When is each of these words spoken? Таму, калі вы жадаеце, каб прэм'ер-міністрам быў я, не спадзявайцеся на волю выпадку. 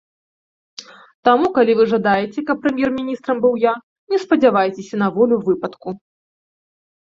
Таму, 1.29 1.47
калі 1.57 1.75
вы 1.81 1.85
жадаеце, 1.93 2.39
каб 2.49 2.57
прэм'ер-міністрам 2.65 3.37
быў 3.45 3.53
я, 3.71 3.77
не 4.15 4.23
спадзявайцеся 4.27 4.95
на 5.07 5.15
волю 5.21 5.35
выпадку. 5.53 5.89